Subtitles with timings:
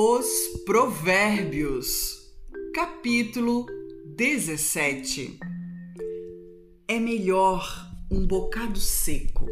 [0.00, 2.30] Os Provérbios,
[2.72, 3.66] capítulo
[4.16, 5.40] 17.
[6.86, 7.68] É melhor
[8.08, 9.48] um bocado seco,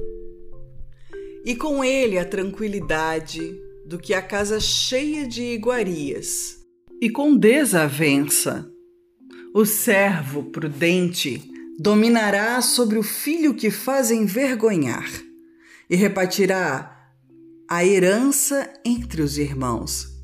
[1.45, 6.65] e com ele a tranquilidade, do que a casa cheia de iguarias,
[7.02, 8.70] e com desavença.
[9.52, 11.42] O servo prudente
[11.77, 15.10] dominará sobre o filho que faz envergonhar,
[15.91, 17.10] e repartirá
[17.69, 20.15] a herança entre os irmãos.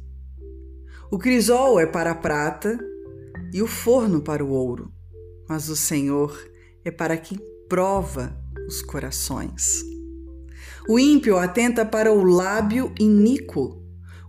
[1.12, 2.78] O crisol é para a prata
[3.52, 4.90] e o forno para o ouro,
[5.46, 6.34] mas o Senhor
[6.86, 7.38] é para quem
[7.68, 8.34] prova
[8.66, 9.84] os corações.
[10.88, 13.78] O ímpio atenta para o lábio iníquo,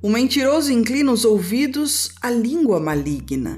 [0.01, 3.57] o mentiroso inclina os ouvidos à língua maligna.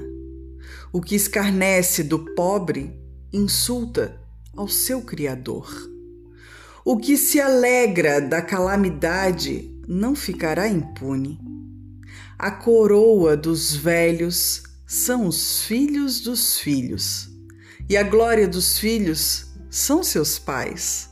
[0.92, 2.96] O que escarnece do pobre
[3.32, 4.20] insulta
[4.56, 5.68] ao seu Criador.
[6.84, 11.55] O que se alegra da calamidade não ficará impune.
[12.38, 17.30] A coroa dos velhos são os filhos dos filhos,
[17.88, 21.08] e a glória dos filhos são seus pais.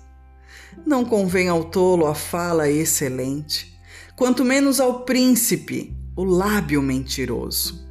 [0.84, 3.74] Não convém ao tolo a fala excelente,
[4.16, 7.88] quanto menos ao príncipe o lábio mentiroso.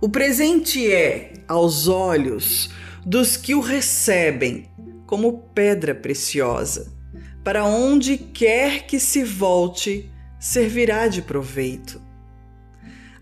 [0.00, 2.70] O presente é, aos olhos
[3.06, 4.68] dos que o recebem,
[5.06, 6.92] como pedra preciosa.
[7.44, 12.07] Para onde quer que se volte, servirá de proveito.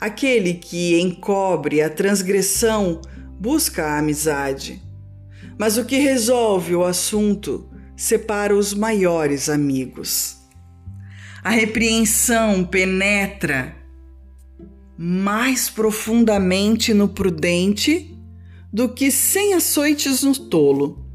[0.00, 3.00] Aquele que encobre a transgressão
[3.38, 4.82] busca a amizade,
[5.58, 10.36] mas o que resolve o assunto separa os maiores amigos.
[11.42, 13.74] A repreensão penetra
[14.98, 18.14] mais profundamente no prudente
[18.72, 21.06] do que sem açoites no tolo.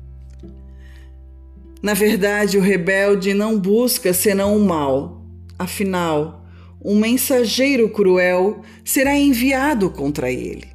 [1.82, 5.26] Na verdade, o rebelde não busca senão o mal.
[5.58, 6.41] Afinal,
[6.84, 10.68] um mensageiro cruel será enviado contra ele.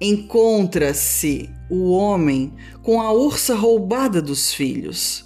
[0.00, 2.52] Encontra-se o homem
[2.82, 5.24] com a ursa roubada dos filhos,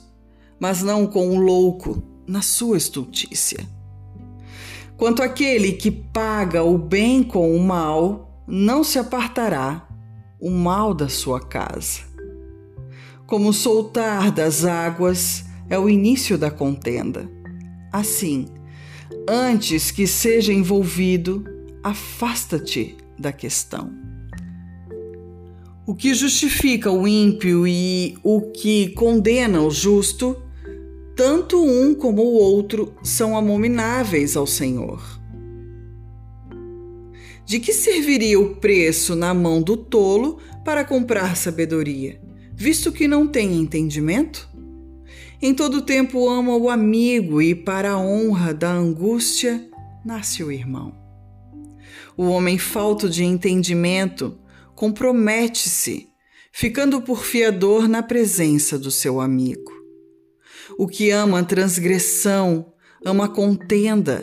[0.58, 3.66] mas não com o louco na sua estultícia.
[4.96, 9.88] Quanto aquele que paga o bem com o mal, não se apartará
[10.38, 12.00] o mal da sua casa.
[13.26, 17.30] Como soltar das águas é o início da contenda.
[17.92, 18.46] Assim,
[19.28, 21.44] Antes que seja envolvido,
[21.82, 23.92] afasta-te da questão.
[25.86, 30.36] O que justifica o ímpio e o que condena o justo,
[31.16, 35.02] tanto um como o outro são abomináveis ao Senhor.
[37.44, 42.20] De que serviria o preço na mão do tolo para comprar sabedoria,
[42.54, 44.48] visto que não tem entendimento?
[45.42, 49.66] Em todo tempo ama o amigo e para a honra da angústia
[50.04, 50.94] nasce o irmão.
[52.14, 54.38] O homem falto de entendimento
[54.74, 56.10] compromete-se,
[56.52, 59.72] ficando por fiador na presença do seu amigo.
[60.76, 64.22] O que ama transgressão ama contenda.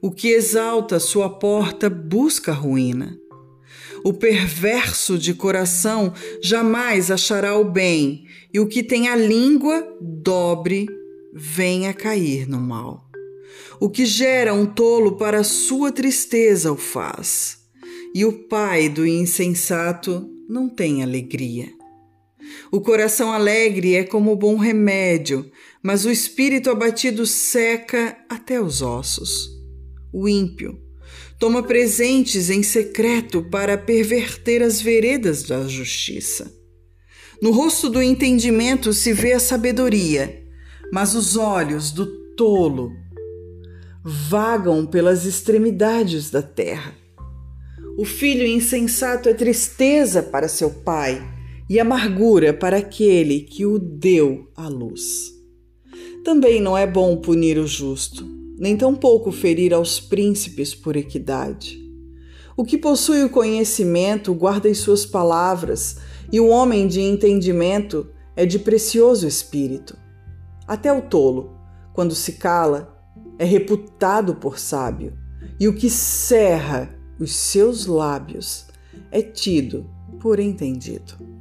[0.00, 3.18] O que exalta sua porta busca ruína.
[4.06, 8.24] O perverso de coração jamais achará o bem,
[8.54, 10.86] e o que tem a língua dobre
[11.34, 13.10] vem a cair no mal.
[13.80, 17.58] O que gera um tolo para sua tristeza o faz,
[18.14, 21.68] e o pai do insensato não tem alegria.
[22.70, 25.50] O coração alegre é como bom remédio,
[25.82, 29.50] mas o espírito abatido seca até os ossos.
[30.12, 30.85] O ímpio
[31.38, 36.52] toma presentes em secreto para perverter as veredas da justiça.
[37.40, 40.42] No rosto do entendimento se vê a sabedoria,
[40.92, 42.90] mas os olhos do tolo
[44.02, 46.94] vagam pelas extremidades da terra.
[47.98, 51.22] O filho insensato é tristeza para seu pai
[51.68, 55.32] e amargura para aquele que o deu à luz.
[56.24, 61.78] Também não é bom punir o justo nem tampouco ferir aos príncipes por equidade.
[62.56, 65.98] O que possui o conhecimento guarda as suas palavras,
[66.32, 69.96] e o homem de entendimento é de precioso espírito.
[70.66, 71.56] Até o tolo,
[71.92, 72.96] quando se cala,
[73.38, 75.12] é reputado por sábio,
[75.60, 78.66] e o que cerra os seus lábios
[79.10, 79.88] é tido
[80.20, 81.35] por entendido.